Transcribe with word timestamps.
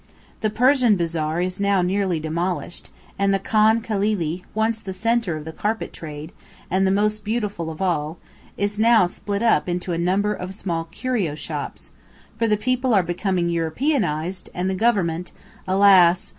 The 0.39 0.49
Persian 0.49 0.95
bazaar 0.95 1.41
is 1.41 1.59
now 1.59 1.83
nearly 1.83 2.19
demolished, 2.19 2.89
and 3.19 3.31
the 3.31 3.37
"Khan 3.37 3.81
Khalili," 3.83 4.41
once 4.55 4.79
the 4.79 4.93
centre 4.95 5.37
of 5.37 5.45
the 5.45 5.51
carpet 5.51 5.93
trade, 5.93 6.31
and 6.71 6.87
the 6.87 6.91
most 6.91 7.23
beautiful 7.23 7.69
of 7.69 7.83
all, 7.83 8.17
is 8.57 8.79
now 8.79 9.05
split 9.05 9.43
up 9.43 9.69
into 9.69 9.93
a 9.93 9.99
number 9.99 10.33
of 10.33 10.55
small 10.55 10.85
curio 10.85 11.35
shops, 11.35 11.91
for 12.35 12.47
the 12.47 12.57
people 12.57 12.95
are 12.95 13.03
becoming 13.03 13.47
Europeanized, 13.47 14.49
and 14.55 14.67
the 14.67 14.73
Government, 14.73 15.33
alas! 15.67 16.29